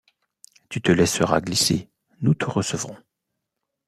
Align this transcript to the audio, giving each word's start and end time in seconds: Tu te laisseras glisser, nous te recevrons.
Tu 0.69 0.81
te 0.81 0.91
laisseras 0.91 1.41
glisser, 1.41 1.87
nous 2.21 2.33
te 2.33 2.45
recevrons. 2.45 2.97